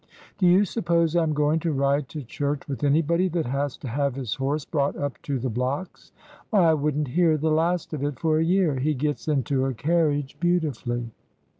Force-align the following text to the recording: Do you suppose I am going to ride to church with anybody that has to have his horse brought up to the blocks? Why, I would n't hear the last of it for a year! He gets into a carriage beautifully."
Do 0.39 0.47
you 0.47 0.65
suppose 0.65 1.15
I 1.15 1.21
am 1.21 1.33
going 1.35 1.59
to 1.59 1.71
ride 1.71 2.09
to 2.09 2.23
church 2.23 2.67
with 2.67 2.83
anybody 2.83 3.27
that 3.27 3.45
has 3.45 3.77
to 3.77 3.87
have 3.87 4.15
his 4.15 4.33
horse 4.33 4.65
brought 4.65 4.95
up 4.95 5.21
to 5.21 5.37
the 5.37 5.51
blocks? 5.51 6.11
Why, 6.49 6.71
I 6.71 6.73
would 6.73 6.97
n't 6.97 7.09
hear 7.09 7.37
the 7.37 7.51
last 7.51 7.93
of 7.93 8.03
it 8.03 8.17
for 8.17 8.39
a 8.39 8.43
year! 8.43 8.79
He 8.79 8.95
gets 8.95 9.27
into 9.27 9.63
a 9.63 9.75
carriage 9.75 10.39
beautifully." 10.39 11.11